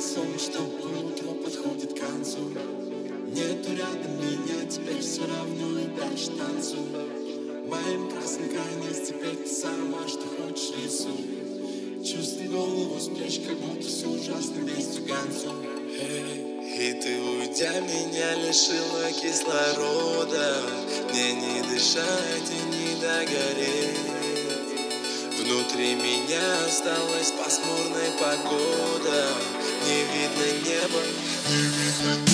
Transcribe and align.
сон, 0.00 0.38
что 0.38 0.62
утро 0.62 1.28
подходит 1.44 1.92
к 1.92 2.00
концу. 2.00 2.38
Нету 3.28 3.70
рядом 3.76 4.16
меня, 4.16 4.64
теперь 4.68 5.00
все 5.00 5.26
равно 5.26 5.78
и 5.78 5.84
дальше 5.94 6.30
танцуй. 6.38 6.88
Моим 7.68 8.10
красным 8.10 8.48
конец, 8.48 9.08
теперь 9.08 9.36
ты 9.36 9.46
сама, 9.46 10.08
что 10.08 10.22
хочешь 10.22 10.72
рисуй. 10.82 12.02
Чувствуй 12.02 12.48
голову 12.48 12.98
с 12.98 13.08
плеч, 13.08 13.40
как 13.46 13.58
будто 13.58 13.86
все 13.86 14.08
ужасно 14.08 14.60
вестью 14.60 15.04
гонцу 15.04 15.52
И 15.92 16.92
ты, 17.02 17.20
уйдя, 17.20 17.80
меня 17.80 18.34
лишила 18.36 19.12
кислорода. 19.12 20.62
Мне 21.10 21.34
не 21.34 21.62
дышать 21.68 22.48
и 22.48 22.60
не 22.74 23.00
догореть. 23.02 24.00
Внутри 25.38 25.94
меня 25.94 26.64
осталась 26.66 27.32
пасмурная 27.32 28.10
погода 28.18 28.79
Не 30.36 30.44
видно 30.44 30.70
неба, 30.70 31.00
не 31.48 32.29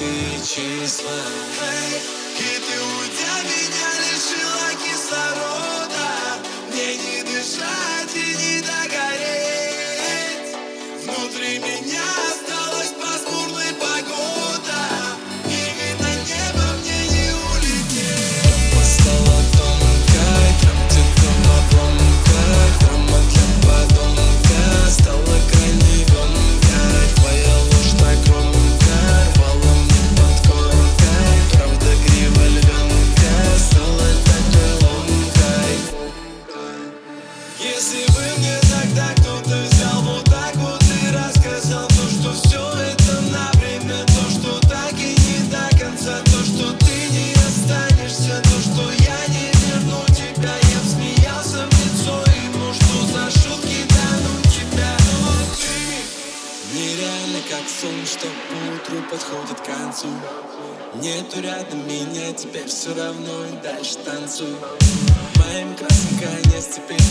и 0.00 0.40
числа. 0.42 1.20
И 2.38 2.58
ты 2.66 2.74
уйдя 2.80 3.36
меня 3.44 3.90
лишила 4.00 4.70
кислорода. 4.82 6.08
Мне 6.68 6.96
не 6.96 7.22
дышать 7.22 8.14
и 8.14 8.18
не 8.36 8.60
догореть. 8.62 10.56
Внутри 11.04 11.58
меня 11.58 12.19
подходит 59.10 59.60
к 59.60 59.64
концу. 59.64 60.06
Нету 60.94 61.40
рядом 61.40 61.86
меня, 61.86 62.32
теперь 62.32 62.66
все 62.66 62.94
равно 62.94 63.44
и 63.46 63.62
дальше 63.62 63.96
танцуй. 64.04 64.54
Моим 65.36 65.74
красным 65.74 66.18
конец, 66.20 66.68
теперь 66.76 67.09